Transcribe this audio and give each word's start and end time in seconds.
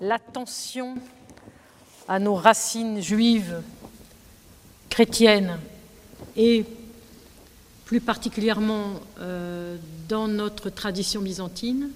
l'attention 0.00 0.96
à 2.06 2.18
nos 2.18 2.34
racines 2.34 3.00
juives, 3.00 3.62
chrétiennes, 4.88 5.58
et 6.36 6.64
plus 7.84 8.00
particulièrement 8.00 8.94
euh, 9.20 9.76
dans 10.08 10.28
notre 10.28 10.70
tradition 10.70 11.20
byzantine, 11.20 11.90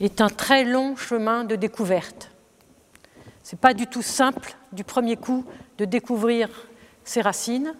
est 0.00 0.20
un 0.20 0.28
très 0.28 0.64
long 0.64 0.96
chemin 0.96 1.44
de 1.44 1.56
découverte. 1.56 2.30
Ce 3.42 3.54
n'est 3.54 3.60
pas 3.60 3.74
du 3.74 3.86
tout 3.86 4.02
simple 4.02 4.56
du 4.72 4.84
premier 4.84 5.16
coup 5.16 5.44
de 5.78 5.84
découvrir 5.84 6.48
ces 7.04 7.20
racines, 7.20 7.74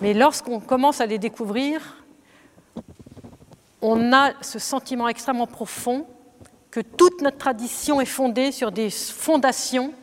mais 0.00 0.14
lorsqu'on 0.14 0.60
commence 0.60 1.00
à 1.00 1.06
les 1.06 1.18
découvrir, 1.18 2.04
on 3.80 4.12
a 4.12 4.32
ce 4.42 4.58
sentiment 4.58 5.08
extrêmement 5.08 5.46
profond 5.46 6.06
que 6.74 6.80
toute 6.80 7.22
notre 7.22 7.38
tradition 7.38 8.00
est 8.00 8.04
fondée 8.04 8.50
sur 8.50 8.72
des 8.72 8.90
fondations 8.90 9.94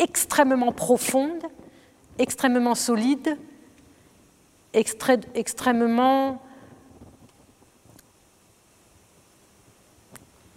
extrêmement 0.00 0.72
profondes, 0.72 1.44
extrêmement 2.18 2.74
solides, 2.74 3.38
extrêmement 4.74 6.42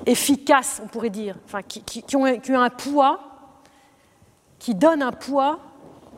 efficaces, 0.08 0.82
on 0.84 0.88
pourrait 0.88 1.12
dire, 1.12 1.36
enfin, 1.46 1.62
qui, 1.62 2.16
ont, 2.16 2.26
un 2.26 2.70
poids, 2.72 3.20
qui 4.58 4.74
donnent 4.74 5.04
un 5.04 5.12
poids 5.12 5.60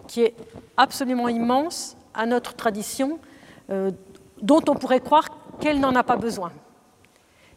qui 0.07 0.21
est 0.21 0.35
absolument 0.77 1.27
immense 1.27 1.97
à 2.13 2.25
notre 2.25 2.53
tradition, 2.53 3.19
euh, 3.69 3.91
dont 4.41 4.61
on 4.69 4.75
pourrait 4.75 5.01
croire 5.01 5.27
qu'elle 5.59 5.81
n'en 5.81 5.93
a 5.93 6.03
pas 6.03 6.15
besoin. 6.15 6.53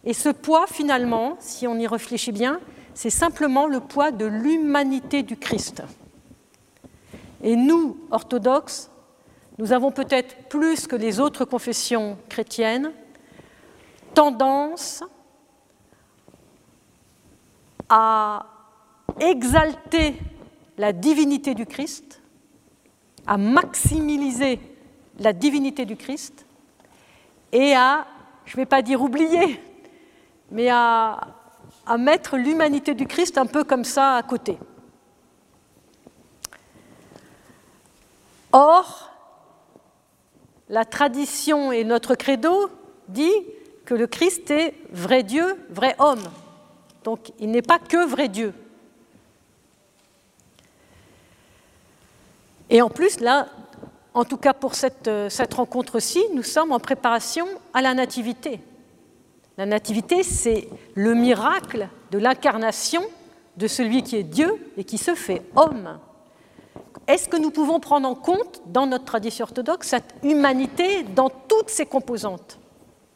Et 0.04 0.12
ce 0.12 0.28
poids, 0.28 0.66
finalement, 0.66 1.36
si 1.40 1.66
on 1.66 1.76
y 1.76 1.86
réfléchit 1.86 2.32
bien, 2.32 2.60
c'est 2.94 3.10
simplement 3.10 3.66
le 3.66 3.80
poids 3.80 4.10
de 4.10 4.24
l'humanité 4.24 5.22
du 5.22 5.36
Christ. 5.36 5.82
Et 7.42 7.56
nous, 7.56 7.96
orthodoxes, 8.10 8.90
nous 9.58 9.72
avons 9.72 9.90
peut-être 9.90 10.48
plus 10.48 10.86
que 10.86 10.96
les 10.96 11.20
autres 11.20 11.44
confessions 11.44 12.16
chrétiennes 12.28 12.92
tendance 14.14 15.04
à 17.88 18.46
exalter 19.20 20.16
la 20.76 20.92
divinité 20.92 21.54
du 21.54 21.66
Christ, 21.66 22.20
à 23.26 23.36
maximiser 23.36 24.60
la 25.18 25.32
divinité 25.32 25.84
du 25.84 25.96
Christ 25.96 26.46
et 27.52 27.74
à, 27.74 28.06
je 28.44 28.52
ne 28.52 28.56
vais 28.56 28.66
pas 28.66 28.82
dire 28.82 29.02
oublier, 29.02 29.60
mais 30.50 30.68
à, 30.70 31.20
mettre 31.98 32.36
l'humanité 32.36 32.94
du 32.94 33.06
Christ 33.06 33.38
un 33.38 33.46
peu 33.46 33.64
comme 33.64 33.84
ça 33.84 34.16
à 34.16 34.22
côté. 34.22 34.58
Or, 38.52 39.10
la 40.68 40.84
tradition 40.84 41.72
et 41.72 41.84
notre 41.84 42.14
credo 42.14 42.70
dit 43.08 43.32
que 43.86 43.94
le 43.94 44.06
Christ 44.06 44.50
est 44.50 44.74
vrai 44.90 45.22
Dieu, 45.22 45.56
vrai 45.70 45.96
homme. 45.98 46.22
Donc 47.04 47.32
il 47.38 47.50
n'est 47.50 47.62
pas 47.62 47.78
que 47.78 48.06
vrai 48.06 48.28
Dieu. 48.28 48.52
Et 52.68 52.82
en 52.82 52.90
plus, 52.90 53.20
là, 53.20 53.48
en 54.12 54.24
tout 54.24 54.36
cas 54.36 54.52
pour 54.52 54.74
cette, 54.74 55.10
cette 55.30 55.54
rencontre-ci, 55.54 56.22
nous 56.34 56.42
sommes 56.42 56.72
en 56.72 56.80
préparation 56.80 57.46
à 57.72 57.80
la 57.80 57.94
nativité. 57.94 58.60
La 59.58 59.66
nativité, 59.66 60.22
c'est 60.22 60.68
le 60.94 61.14
miracle 61.14 61.88
de 62.12 62.18
l'incarnation 62.18 63.02
de 63.56 63.66
celui 63.66 64.04
qui 64.04 64.14
est 64.14 64.22
Dieu 64.22 64.54
et 64.76 64.84
qui 64.84 64.98
se 64.98 65.16
fait 65.16 65.42
homme. 65.56 65.98
Est-ce 67.08 67.28
que 67.28 67.36
nous 67.36 67.50
pouvons 67.50 67.80
prendre 67.80 68.08
en 68.08 68.14
compte 68.14 68.62
dans 68.66 68.86
notre 68.86 69.04
tradition 69.04 69.42
orthodoxe 69.42 69.88
cette 69.88 70.14
humanité 70.22 71.02
dans 71.02 71.28
toutes 71.28 71.70
ses 71.70 71.86
composantes, 71.86 72.60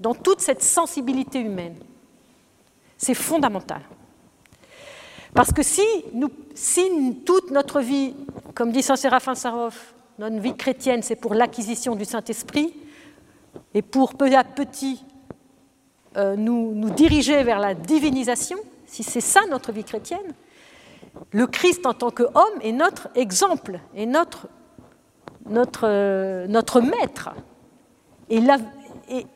dans 0.01 0.15
toute 0.15 0.41
cette 0.41 0.65
sensibilité 0.65 1.39
humaine? 1.39 1.77
C'est 2.97 3.15
fondamental. 3.15 3.83
Parce 5.35 5.53
que 5.53 5.63
si, 5.63 5.87
nous, 6.13 6.29
toute 7.25 7.53
notre 7.53 7.81
vie, 7.81 8.17
comme 8.57 8.73
dit 8.73 8.83
Saint 8.83 8.97
Séraphin 8.97 9.37
Sarov, 9.37 9.77
notre 10.19 10.41
vie 10.41 10.57
chrétienne, 10.57 11.05
c'est 11.05 11.17
pour 11.17 11.35
l'acquisition 11.35 11.95
du 11.95 12.05
Saint-Esprit 12.05 12.75
et 13.75 13.83
pour 13.83 14.15
peu 14.15 14.35
à 14.35 14.43
petit 14.43 15.05
nous, 16.17 16.75
nous 16.75 16.91
diriger 16.91 17.43
vers 17.43 17.59
la 17.59 17.75
divinisation, 17.75 18.59
si 18.87 19.03
c'est 19.03 19.21
ça 19.21 19.41
notre 19.51 19.73
vie 19.73 19.85
chrétienne, 19.85 20.35
le 21.31 21.47
Christ 21.47 21.87
en 21.87 21.95
tant 21.95 22.11
qu'homme 22.11 22.61
est 22.63 22.73
notre 22.73 23.09
exemple, 23.15 23.81
est 23.95 24.07
notre, 24.07 24.49
notre, 25.47 25.85
euh, 25.85 26.47
notre 26.47 26.81
maître. 26.81 27.31
Et, 28.29 28.41
et, 29.09 29.27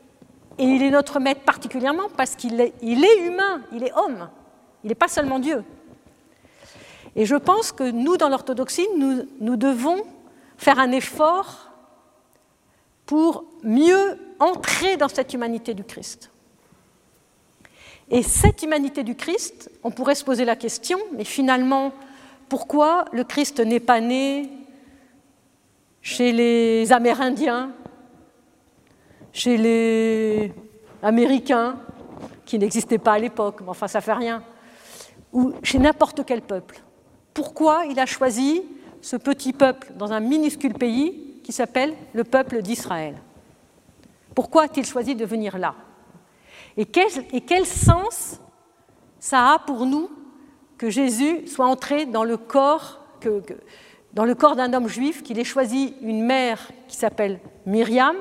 il 0.59 0.81
est 0.81 0.89
notre 0.89 1.19
maître 1.19 1.41
particulièrement 1.41 2.09
parce 2.15 2.35
qu'il 2.35 2.59
est, 2.59 2.73
il 2.81 3.03
est 3.03 3.25
humain, 3.25 3.61
il 3.71 3.83
est 3.83 3.93
homme, 3.95 4.29
il 4.83 4.89
n'est 4.89 4.95
pas 4.95 5.07
seulement 5.07 5.39
Dieu. 5.39 5.63
Et 7.15 7.25
je 7.25 7.35
pense 7.35 7.71
que 7.71 7.83
nous, 7.83 8.17
dans 8.17 8.29
l'orthodoxie, 8.29 8.87
nous, 8.97 9.23
nous 9.39 9.55
devons 9.55 10.03
faire 10.57 10.79
un 10.79 10.91
effort 10.91 11.71
pour 13.05 13.45
mieux 13.63 14.19
entrer 14.39 14.97
dans 14.97 15.07
cette 15.07 15.33
humanité 15.33 15.73
du 15.73 15.83
Christ. 15.83 16.31
Et 18.09 18.23
cette 18.23 18.63
humanité 18.63 19.03
du 19.03 19.15
Christ, 19.15 19.69
on 19.83 19.91
pourrait 19.91 20.15
se 20.15 20.23
poser 20.23 20.45
la 20.45 20.55
question, 20.55 20.97
mais 21.15 21.25
finalement, 21.25 21.91
pourquoi 22.47 23.05
le 23.11 23.23
Christ 23.23 23.59
n'est 23.59 23.81
pas 23.81 23.99
né 23.99 24.49
chez 26.01 26.31
les 26.31 26.91
Amérindiens, 26.93 27.71
chez 29.33 29.57
les 29.57 30.53
Américains, 31.03 31.77
qui 32.45 32.57
n'existaient 32.57 32.97
pas 32.97 33.13
à 33.13 33.19
l'époque, 33.19 33.59
mais 33.61 33.69
enfin 33.69 33.89
ça 33.89 33.99
fait 33.99 34.13
rien, 34.13 34.41
ou 35.33 35.51
chez 35.61 35.77
n'importe 35.77 36.23
quel 36.25 36.41
peuple? 36.41 36.81
Pourquoi 37.33 37.83
il 37.89 37.99
a 37.99 38.05
choisi 38.05 38.63
ce 39.01 39.17
petit 39.17 39.51
peuple 39.51 39.91
dans 39.95 40.13
un 40.13 40.21
minuscule 40.21 40.73
pays 40.73 41.41
qui 41.43 41.51
s'appelle 41.51 41.93
le 42.13 42.23
peuple 42.23 42.61
d'Israël? 42.61 43.15
Pourquoi 44.33 44.63
a-t-il 44.63 44.85
choisi 44.85 45.13
de 45.13 45.25
venir 45.25 45.57
là? 45.57 45.75
Et 46.77 46.85
quel, 46.85 47.65
sens 47.65 48.39
ça 49.19 49.53
a 49.53 49.59
pour 49.59 49.87
nous 49.87 50.09
que 50.77 50.91
Jésus 50.91 51.47
soit 51.47 51.65
entré 51.65 52.05
dans 52.05 52.23
le 52.23 52.37
corps, 52.37 53.09
d'un 54.13 54.73
homme 54.73 54.87
juif, 54.87 55.23
qu'il 55.23 55.39
ait 55.39 55.43
choisi 55.43 55.95
une 56.01 56.23
mère 56.23 56.69
qui 56.87 56.95
s'appelle 56.95 57.39
Myriam, 57.65 58.15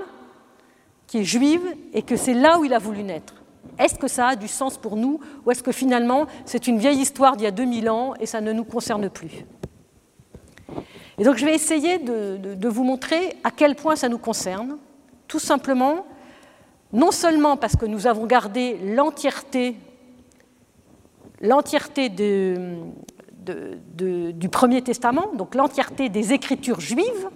qui 1.06 1.18
est 1.18 1.24
juive, 1.24 1.62
et 1.92 2.00
que 2.00 2.16
c'est 2.16 2.32
là 2.32 2.58
où 2.58 2.64
il 2.64 2.72
a 2.72 2.78
voulu 2.78 3.02
naître. 3.02 3.34
Est-ce 3.78 3.96
que 3.96 4.08
ça 4.08 4.28
a 4.28 4.36
du 4.36 4.48
sens 4.48 4.78
pour 4.78 4.96
nous, 4.96 5.20
ou 5.44 5.50
est-ce 5.50 5.62
que 5.62 5.70
finalement 5.72 6.26
c'est 6.46 6.66
une 6.66 6.78
vieille 6.78 7.00
histoire 7.00 7.36
d'il 7.36 7.44
y 7.44 7.48
a 7.48 7.50
2000 7.50 7.90
ans 7.90 8.14
et 8.18 8.24
ça 8.24 8.40
ne 8.40 8.52
nous 8.52 8.64
concerne 8.64 9.10
plus? 9.10 9.44
Et 11.18 11.24
donc 11.24 11.36
je 11.36 11.44
vais 11.44 11.54
essayer 11.54 11.98
de 11.98 12.68
vous 12.68 12.84
montrer 12.84 13.36
à 13.44 13.50
quel 13.50 13.74
point 13.74 13.96
ça 13.96 14.08
nous 14.08 14.18
concerne, 14.18 14.78
tout 15.28 15.38
simplement 15.38 16.06
non 16.92 17.10
seulement 17.10 17.56
parce 17.56 17.76
que 17.76 17.86
nous 17.86 18.06
avons 18.06 18.26
gardé 18.26 18.78
l'entièreté 18.84 19.76
du 23.98 24.48
Premier 24.48 24.82
Testament, 24.82 25.32
donc 25.34 25.54
l'entièreté 25.54 26.08
des 26.08 26.32
Écritures 26.32 26.80
juives, 26.80 27.28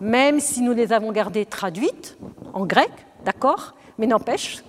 même 0.00 0.40
si 0.40 0.62
nous 0.62 0.72
les 0.72 0.92
avons 0.92 1.12
gardées 1.12 1.44
traduites 1.44 2.16
en 2.52 2.64
grec, 2.66 2.90
d'accord, 3.24 3.74
mais 3.98 4.06
n'empêche, 4.06 4.64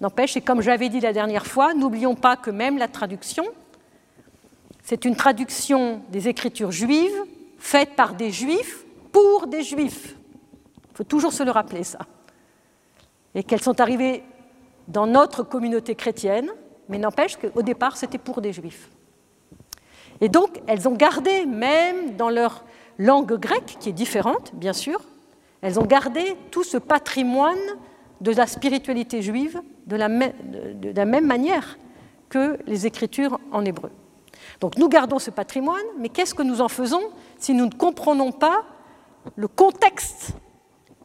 n'empêche, 0.00 0.36
et 0.36 0.40
comme 0.40 0.60
j'avais 0.60 0.88
dit 0.88 1.00
la 1.00 1.12
dernière 1.12 1.46
fois, 1.46 1.74
n'oublions 1.74 2.14
pas 2.14 2.36
que 2.36 2.50
même 2.50 2.76
la 2.76 2.88
traduction, 2.88 3.44
c'est 4.82 5.04
une 5.04 5.16
traduction 5.16 6.02
des 6.10 6.28
Écritures 6.28 6.72
juives 6.72 7.16
faite 7.58 7.96
par 7.96 8.14
des 8.14 8.30
Juifs 8.30 8.84
pour 9.12 9.46
des 9.46 9.62
Juifs. 9.62 10.16
Il 10.92 10.96
faut 10.96 11.04
toujours 11.04 11.32
se 11.32 11.42
le 11.42 11.50
rappeler, 11.50 11.84
ça 11.84 12.00
et 13.34 13.42
qu'elles 13.42 13.62
sont 13.62 13.80
arrivées 13.80 14.22
dans 14.88 15.06
notre 15.06 15.42
communauté 15.42 15.94
chrétienne, 15.94 16.50
mais 16.88 16.98
n'empêche 16.98 17.36
qu'au 17.36 17.62
départ, 17.62 17.96
c'était 17.96 18.18
pour 18.18 18.40
des 18.40 18.52
juifs. 18.52 18.88
Et 20.20 20.28
donc, 20.28 20.60
elles 20.66 20.88
ont 20.88 20.94
gardé, 20.94 21.46
même 21.46 22.16
dans 22.16 22.30
leur 22.30 22.64
langue 22.98 23.38
grecque, 23.38 23.76
qui 23.78 23.90
est 23.90 23.92
différente, 23.92 24.52
bien 24.54 24.72
sûr, 24.72 25.00
elles 25.60 25.78
ont 25.78 25.86
gardé 25.86 26.36
tout 26.50 26.64
ce 26.64 26.78
patrimoine 26.78 27.58
de 28.20 28.32
la 28.32 28.46
spiritualité 28.46 29.22
juive 29.22 29.60
de 29.86 29.96
la, 29.96 30.08
même 30.08 31.26
manière 31.26 31.78
que 32.28 32.58
les 32.66 32.86
écritures 32.86 33.38
en 33.52 33.64
hébreu. 33.64 33.90
Donc 34.60 34.76
nous 34.76 34.88
gardons 34.88 35.18
ce 35.18 35.30
patrimoine, 35.30 35.84
mais 35.98 36.08
qu'est-ce 36.08 36.34
que 36.34 36.42
nous 36.42 36.60
en 36.60 36.68
faisons 36.68 37.02
si 37.38 37.54
nous 37.54 37.66
ne 37.66 37.74
comprenons 37.74 38.32
pas 38.32 38.64
le 39.36 39.48
contexte 39.48 40.32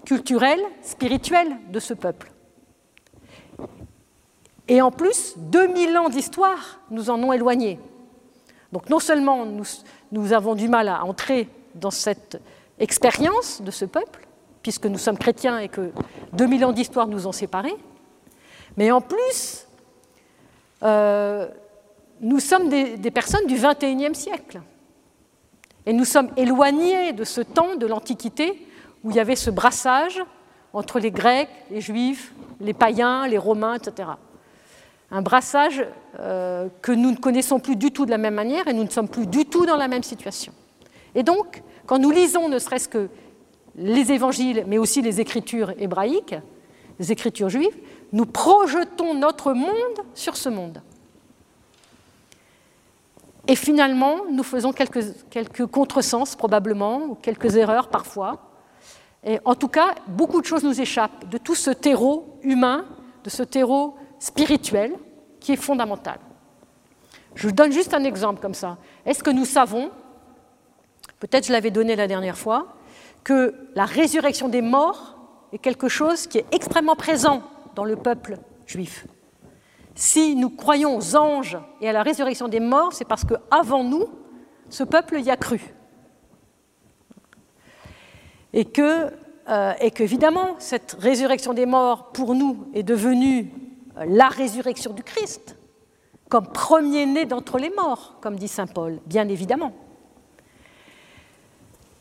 culturel, 0.05 0.59
spirituel 0.81 1.47
de 1.69 1.79
ce 1.79 1.93
peuple. 1.93 2.31
Et 4.67 4.81
en 4.81 4.91
plus, 4.91 5.33
2000 5.37 5.97
ans 5.97 6.09
d'histoire 6.09 6.79
nous 6.89 7.09
en 7.09 7.21
ont 7.21 7.33
éloignés. 7.33 7.79
Donc 8.71 8.89
non 8.89 8.99
seulement 8.99 9.45
nous, 10.11 10.33
avons 10.33 10.55
du 10.55 10.67
mal 10.67 10.87
à 10.87 11.03
entrer 11.03 11.49
dans 11.75 11.91
cette 11.91 12.41
expérience 12.79 13.61
de 13.61 13.71
ce 13.71 13.85
peuple, 13.85 14.27
puisque 14.61 14.85
nous 14.85 14.97
sommes 14.97 15.17
chrétiens 15.17 15.59
et 15.59 15.69
que 15.69 15.91
2000 16.33 16.65
ans 16.65 16.71
d'histoire 16.71 17.07
nous 17.07 17.27
ont 17.27 17.31
séparés, 17.31 17.75
mais 18.77 18.91
en 18.91 19.01
plus, 19.01 19.67
euh, 20.81 21.47
nous 22.21 22.39
sommes 22.39 22.69
des 22.69 23.11
personnes 23.11 23.45
du 23.45 23.55
XXIe 23.55 24.15
siècle. 24.15 24.61
Et 25.85 25.93
nous 25.93 26.05
sommes 26.05 26.29
éloignés 26.37 27.13
de 27.13 27.23
ce 27.23 27.41
temps 27.41 27.75
de 27.75 27.85
l'Antiquité 27.85 28.67
où 29.03 29.11
il 29.11 29.15
y 29.15 29.19
avait 29.19 29.35
ce 29.35 29.49
brassage 29.49 30.21
entre 30.73 30.99
les 30.99 31.11
Grecs, 31.11 31.49
les 31.69 31.81
Juifs, 31.81 32.33
les 32.59 32.73
païens, 32.73 33.27
les 33.27 33.37
Romains, 33.37 33.75
etc. 33.75 34.09
Un 35.11 35.21
brassage 35.21 35.85
euh, 36.19 36.67
que 36.81 36.91
nous 36.91 37.11
ne 37.11 37.17
connaissons 37.17 37.59
plus 37.59 37.75
du 37.75 37.91
tout 37.91 38.05
de 38.05 38.11
la 38.11 38.17
même 38.17 38.33
manière 38.33 38.67
et 38.67 38.73
nous 38.73 38.83
ne 38.83 38.89
sommes 38.89 39.09
plus 39.09 39.27
du 39.27 39.45
tout 39.45 39.65
dans 39.65 39.77
la 39.77 39.87
même 39.87 40.03
situation. 40.03 40.53
Et 41.13 41.23
donc, 41.23 41.61
quand 41.85 41.99
nous 41.99 42.11
lisons 42.11 42.49
ne 42.49 42.57
serait-ce 42.57 42.89
que 42.89 43.09
les 43.75 44.11
évangiles, 44.11 44.63
mais 44.67 44.77
aussi 44.77 45.01
les 45.01 45.19
écritures 45.19 45.73
hébraïques, 45.79 46.35
les 46.99 47.11
écritures 47.11 47.49
juives, 47.49 47.75
nous 48.11 48.25
projetons 48.25 49.13
notre 49.13 49.53
monde 49.53 49.99
sur 50.13 50.37
ce 50.37 50.49
monde. 50.49 50.81
Et 53.47 53.55
finalement, 53.55 54.21
nous 54.31 54.43
faisons 54.43 54.71
quelques, 54.71 55.03
quelques 55.29 55.65
contresens 55.65 56.35
probablement, 56.35 57.01
ou 57.03 57.15
quelques 57.15 57.57
erreurs 57.57 57.89
parfois. 57.89 58.52
Et 59.25 59.39
en 59.45 59.55
tout 59.55 59.67
cas, 59.69 59.95
beaucoup 60.07 60.41
de 60.41 60.45
choses 60.45 60.63
nous 60.63 60.79
échappent 60.81 61.29
de 61.29 61.37
tout 61.37 61.55
ce 61.55 61.71
terreau 61.71 62.37
humain, 62.41 62.85
de 63.23 63.29
ce 63.29 63.43
terreau 63.43 63.95
spirituel 64.19 64.93
qui 65.39 65.53
est 65.53 65.57
fondamental. 65.57 66.19
Je 67.35 67.47
vous 67.47 67.53
donne 67.53 67.71
juste 67.71 67.93
un 67.93 68.03
exemple 68.03 68.41
comme 68.41 68.53
ça. 68.53 68.77
Est-ce 69.05 69.23
que 69.23 69.29
nous 69.29 69.45
savons, 69.45 69.91
peut-être 71.19 71.47
je 71.47 71.51
l'avais 71.51 71.71
donné 71.71 71.95
la 71.95 72.07
dernière 72.07 72.37
fois, 72.37 72.75
que 73.23 73.55
la 73.75 73.85
résurrection 73.85 74.49
des 74.49 74.61
morts 74.61 75.17
est 75.53 75.57
quelque 75.57 75.87
chose 75.87 76.27
qui 76.27 76.39
est 76.39 76.45
extrêmement 76.51 76.95
présent 76.95 77.43
dans 77.75 77.85
le 77.85 77.95
peuple 77.95 78.37
juif? 78.67 79.07
Si 79.95 80.35
nous 80.35 80.49
croyons 80.49 80.97
aux 80.97 81.15
anges 81.15 81.57
et 81.79 81.87
à 81.87 81.93
la 81.93 82.03
résurrection 82.03 82.47
des 82.47 82.59
morts, 82.59 82.93
c'est 82.93 83.07
parce 83.07 83.23
qu'avant 83.23 83.83
nous, 83.83 84.05
ce 84.69 84.83
peuple 84.83 85.21
y 85.21 85.29
a 85.29 85.37
cru. 85.37 85.61
Et 88.53 88.65
que, 88.65 89.11
euh, 89.49 89.73
qu'évidemment, 89.93 90.55
cette 90.59 90.95
résurrection 90.99 91.53
des 91.53 91.65
morts, 91.65 92.11
pour 92.11 92.35
nous, 92.35 92.67
est 92.73 92.83
devenue 92.83 93.51
euh, 93.97 94.05
la 94.07 94.27
résurrection 94.27 94.93
du 94.93 95.03
Christ, 95.03 95.57
comme 96.29 96.47
premier-né 96.47 97.25
d'entre 97.25 97.57
les 97.57 97.69
morts, 97.69 98.15
comme 98.21 98.37
dit 98.37 98.47
Saint 98.47 98.67
Paul, 98.67 98.99
bien 99.05 99.27
évidemment. 99.27 99.73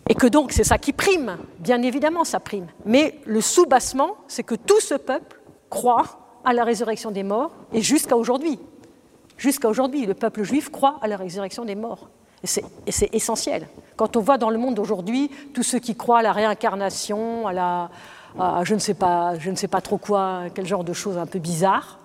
Et 0.08 0.14
que 0.14 0.26
donc 0.26 0.52
c'est 0.52 0.64
ça 0.64 0.78
qui 0.78 0.92
prime, 0.92 1.38
bien 1.58 1.80
évidemment 1.82 2.24
ça 2.24 2.40
prime. 2.40 2.66
Mais 2.84 3.18
le 3.24 3.40
sous-bassement, 3.40 4.16
c'est 4.26 4.42
que 4.42 4.54
tout 4.54 4.80
ce 4.80 4.94
peuple 4.94 5.40
croit 5.70 6.38
à 6.44 6.52
la 6.52 6.64
résurrection 6.64 7.10
des 7.10 7.22
morts 7.22 7.52
et 7.72 7.82
jusqu'à 7.82 8.16
aujourd'hui. 8.16 8.58
Jusqu'à 9.38 9.68
aujourd'hui, 9.68 10.06
le 10.06 10.14
peuple 10.14 10.42
juif 10.42 10.70
croit 10.70 10.98
à 11.02 11.08
la 11.08 11.16
résurrection 11.16 11.64
des 11.64 11.74
morts. 11.74 12.10
C'est 12.44 13.14
essentiel. 13.14 13.68
Quand 13.96 14.16
on 14.16 14.20
voit 14.20 14.38
dans 14.38 14.50
le 14.50 14.58
monde 14.58 14.78
aujourd'hui 14.78 15.30
tous 15.54 15.62
ceux 15.62 15.78
qui 15.78 15.94
croient 15.94 16.18
à 16.18 16.22
la 16.22 16.32
réincarnation, 16.32 17.46
à 17.46 17.52
la, 17.52 17.90
je, 18.64 18.74
ne 18.74 18.80
sais 18.80 18.94
pas, 18.94 19.38
je 19.38 19.50
ne 19.50 19.54
sais 19.54 19.68
pas 19.68 19.80
trop 19.80 19.98
quoi, 19.98 20.44
quel 20.54 20.66
genre 20.66 20.84
de 20.84 20.92
choses 20.92 21.18
un 21.18 21.26
peu 21.26 21.38
bizarres, 21.38 22.00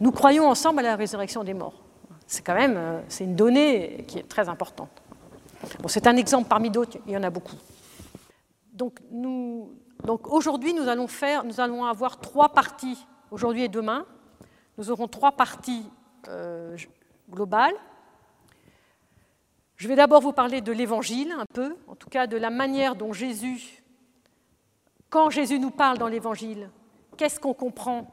nous 0.00 0.12
croyons 0.12 0.48
ensemble 0.48 0.80
à 0.80 0.82
la 0.82 0.96
résurrection 0.96 1.42
des 1.42 1.54
morts. 1.54 1.82
C'est 2.26 2.44
quand 2.44 2.54
même 2.54 2.74
euh, 2.76 3.00
c'est 3.08 3.24
une 3.24 3.34
donnée 3.34 4.04
qui 4.06 4.18
est 4.18 4.28
très 4.28 4.48
importante. 4.48 4.90
Bon, 5.80 5.88
c'est 5.88 6.06
un 6.06 6.16
exemple 6.16 6.48
parmi 6.48 6.70
d'autres, 6.70 6.98
il 7.06 7.14
y 7.14 7.16
en 7.16 7.22
a 7.22 7.30
beaucoup. 7.30 7.56
Donc, 8.72 9.00
aujourd'hui, 10.30 10.72
nous 10.72 10.88
allons 10.88 11.08
nous 11.44 11.60
allons 11.60 11.84
avoir 11.84 12.20
trois 12.20 12.50
parties 12.50 13.04
aujourd'hui 13.32 13.64
et 13.64 13.68
demain. 13.68 14.06
Nous 14.76 14.90
aurons 14.92 15.08
trois 15.08 15.32
parties 15.32 15.84
euh, 16.28 16.76
globales. 17.28 17.74
Je 19.78 19.86
vais 19.86 19.94
d'abord 19.94 20.20
vous 20.20 20.32
parler 20.32 20.60
de 20.60 20.72
l'Évangile 20.72 21.30
un 21.30 21.46
peu, 21.54 21.76
en 21.86 21.94
tout 21.94 22.08
cas 22.08 22.26
de 22.26 22.36
la 22.36 22.50
manière 22.50 22.96
dont 22.96 23.12
Jésus, 23.12 23.84
quand 25.08 25.30
Jésus 25.30 25.60
nous 25.60 25.70
parle 25.70 25.98
dans 25.98 26.08
l'Évangile, 26.08 26.68
qu'est-ce 27.16 27.38
qu'on 27.38 27.54
comprend 27.54 28.12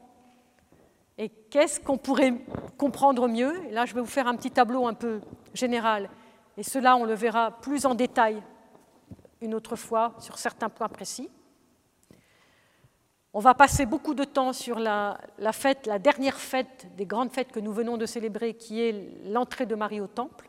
et 1.17 1.29
qu'est-ce 1.29 1.79
qu'on 1.79 1.97
pourrait 1.97 2.35
comprendre 2.77 3.27
mieux. 3.27 3.65
Et 3.65 3.71
là, 3.71 3.85
je 3.85 3.95
vais 3.95 4.01
vous 4.01 4.05
faire 4.05 4.27
un 4.27 4.35
petit 4.35 4.51
tableau 4.51 4.85
un 4.85 4.93
peu 4.93 5.21
général, 5.55 6.11
et 6.55 6.61
cela, 6.61 6.97
on 6.97 7.03
le 7.03 7.15
verra 7.15 7.49
plus 7.49 7.87
en 7.87 7.95
détail 7.95 8.43
une 9.41 9.55
autre 9.55 9.75
fois 9.75 10.13
sur 10.19 10.37
certains 10.37 10.69
points 10.69 10.87
précis. 10.87 11.31
On 13.33 13.39
va 13.39 13.55
passer 13.55 13.87
beaucoup 13.87 14.13
de 14.13 14.23
temps 14.23 14.53
sur 14.53 14.77
la, 14.77 15.17
fête, 15.51 15.87
la 15.87 15.97
dernière 15.97 16.37
fête 16.37 16.95
des 16.95 17.07
grandes 17.07 17.31
fêtes 17.31 17.51
que 17.51 17.59
nous 17.59 17.73
venons 17.73 17.97
de 17.97 18.05
célébrer, 18.05 18.53
qui 18.53 18.81
est 18.81 19.25
l'entrée 19.25 19.65
de 19.65 19.73
Marie 19.73 19.99
au 19.99 20.07
Temple. 20.07 20.47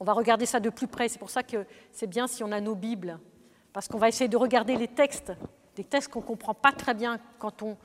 On 0.00 0.04
va 0.04 0.14
regarder 0.14 0.46
ça 0.46 0.60
de 0.60 0.70
plus 0.70 0.86
près. 0.86 1.08
C'est 1.08 1.18
pour 1.18 1.30
ça 1.30 1.42
que 1.42 1.66
c'est 1.92 2.06
bien 2.06 2.26
si 2.26 2.42
on 2.42 2.50
a 2.52 2.60
nos 2.60 2.74
Bibles, 2.74 3.18
parce 3.72 3.86
qu'on 3.86 3.98
va 3.98 4.08
essayer 4.08 4.28
de 4.28 4.36
regarder 4.38 4.76
les 4.76 4.88
textes, 4.88 5.32
des 5.76 5.84
textes 5.84 6.10
qu'on 6.10 6.20
ne 6.20 6.26
comprend 6.26 6.54
pas 6.54 6.72
très 6.72 6.94
bien 6.94 7.20
quand 7.38 7.62
on, 7.62 7.76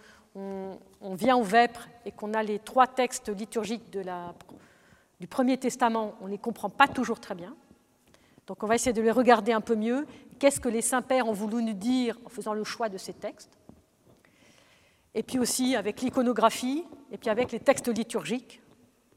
vient 1.15 1.37
au 1.37 1.43
Vêpres 1.43 1.87
et 2.05 2.11
qu'on 2.11 2.33
a 2.33 2.41
les 2.41 2.59
trois 2.59 2.87
textes 2.87 3.29
liturgiques 3.29 3.95
du 5.19 5.27
Premier 5.27 5.57
Testament. 5.57 6.15
On 6.21 6.25
ne 6.25 6.31
les 6.31 6.37
comprend 6.37 6.69
pas 6.69 6.87
toujours 6.87 7.19
très 7.19 7.35
bien. 7.35 7.55
Donc 8.47 8.63
on 8.63 8.67
va 8.67 8.75
essayer 8.75 8.93
de 8.93 9.01
les 9.01 9.11
regarder 9.11 9.51
un 9.51 9.61
peu 9.61 9.75
mieux. 9.75 10.05
Qu'est-ce 10.39 10.59
que 10.59 10.69
les 10.69 10.81
saints-pères 10.81 11.27
ont 11.27 11.33
voulu 11.33 11.63
nous 11.63 11.73
dire 11.73 12.17
en 12.25 12.29
faisant 12.29 12.53
le 12.53 12.63
choix 12.63 12.89
de 12.89 12.97
ces 12.97 13.13
textes? 13.13 13.57
Et 15.13 15.23
puis 15.23 15.39
aussi 15.39 15.75
avec 15.75 16.01
l'iconographie, 16.01 16.85
et 17.11 17.17
puis 17.17 17.29
avec 17.29 17.51
les 17.51 17.59
textes 17.59 17.87
liturgiques. 17.87 18.61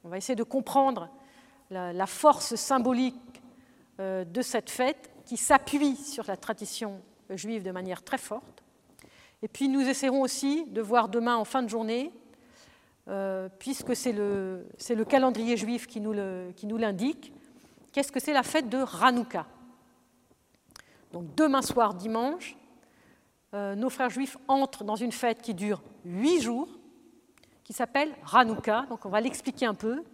On 0.05 0.09
va 0.09 0.17
essayer 0.17 0.37
de 0.37 0.45
comprendre 0.45 1.09
la, 1.71 2.07
force 2.07 2.55
symbolique 2.55 3.43
euh, 4.01 4.25
de 4.25 4.43
cette 4.43 4.71
fête 4.71 5.11
qui 5.25 5.37
s'appuie 5.37 5.97
sur 5.97 6.25
la 6.27 6.37
tradition 6.37 7.01
juive 7.31 7.63
de 7.63 7.71
manière 7.71 8.03
très 8.03 8.19
forte. 8.19 8.63
Et 9.43 9.49
puis 9.49 9.69
nous 9.69 9.81
essaierons 9.81 10.23
aussi 10.23 10.65
de 10.67 10.81
voir 10.81 11.09
demain 11.09 11.37
en 11.37 11.45
fin 11.45 11.63
de 11.63 11.69
journée, 11.69 12.13
euh, 13.09 13.49
puisque 13.59 13.95
c'est 13.95 14.13
le, 14.13 14.67
le, 14.89 15.05
calendrier 15.05 15.57
juif 15.57 15.87
qui 15.87 16.01
nous 16.01 16.13
l'indique, 16.13 17.33
qu'est-ce 17.93 18.13
que 18.13 18.21
c'est 18.21 18.33
la 18.33 18.43
fête 18.43 18.69
de 18.69 18.85
Hanouka. 19.03 19.47
Donc 21.13 21.35
demain 21.35 21.63
soir, 21.63 21.95
dimanche, 21.95 22.57
euh, 23.55 23.75
nos 23.75 23.89
frères 23.89 24.11
juifs 24.11 24.37
entrent 24.47 24.85
dans 24.85 24.97
une 24.97 25.13
fête 25.13 25.41
qui 25.41 25.55
dure 25.55 25.83
huit 26.05 26.41
jours, 26.41 26.69
qui 27.65 27.73
s'appelle 27.73 28.15
Hanouka. 28.33 28.87
Donc 28.91 29.07
on 29.07 29.09
va 29.09 29.21
l'expliquer 29.21 29.67
un 29.67 29.75
peu, 29.75 30.05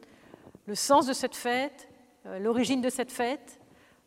le 0.67 0.75
sens 0.75 1.07
de 1.07 1.13
cette 1.13 1.37
fête, 1.37 1.89
euh, 2.27 2.39
l'origine 2.39 2.81
de 2.81 2.89
cette 2.89 3.13
fête, 3.13 3.61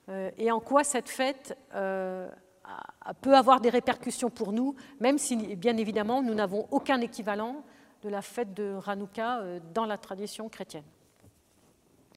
euh, 0.09 0.31
et 0.37 0.51
en 0.51 0.59
quoi 0.59 0.83
cette 0.83 1.09
fête 1.09 1.57
peut 3.21 3.35
avoir 3.35 3.61
des 3.61 3.69
répercussions 3.69 4.29
pour 4.29 4.51
nous, 4.51 4.75
même 4.99 5.17
si, 5.17 5.55
bien 5.55 5.77
évidemment, 5.77 6.21
nous 6.21 6.33
n'avons 6.33 6.67
aucun 6.71 6.99
équivalent 7.01 7.63
de 8.03 8.09
la 8.09 8.21
fête 8.21 8.53
de 8.53 8.77
Hanouka 8.85 9.41
dans 9.73 9.85
la 9.85 9.97
tradition 9.97 10.49
chrétienne. 10.49 10.83